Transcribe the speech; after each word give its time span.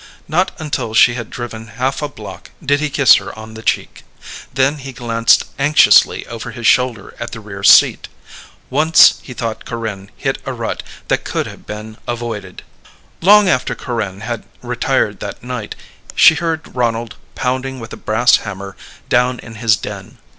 Not 0.27 0.49
until 0.59 0.95
she 0.95 1.13
had 1.13 1.29
driven 1.29 1.67
half 1.67 2.01
a 2.01 2.07
block 2.09 2.49
did 2.65 2.79
he 2.79 2.89
kiss 2.89 3.17
her 3.17 3.37
on 3.37 3.53
the 3.53 3.61
cheek. 3.61 4.01
Then 4.51 4.79
he 4.79 4.93
glanced 4.93 5.45
anxiously 5.59 6.25
over 6.25 6.49
his 6.49 6.65
shoulder 6.65 7.13
at 7.19 7.33
the 7.33 7.39
rear 7.39 7.61
seat. 7.61 8.07
Once 8.71 9.19
he 9.21 9.35
thought 9.35 9.63
Corinne 9.63 10.09
hit 10.17 10.39
a 10.43 10.53
rut 10.53 10.81
that 11.07 11.23
could 11.23 11.45
have 11.45 11.67
been 11.67 11.97
avoided. 12.07 12.63
Long 13.21 13.47
after 13.47 13.75
Corinne 13.75 14.21
had 14.21 14.45
retired 14.63 15.19
that 15.19 15.43
night 15.43 15.75
she 16.15 16.33
heard 16.33 16.75
Ronald 16.75 17.13
pounding 17.35 17.79
with 17.79 17.93
a 17.93 17.95
brass 17.95 18.37
hammer 18.37 18.75
down 19.07 19.37
in 19.37 19.53
his 19.61 19.75
den. 19.77 20.17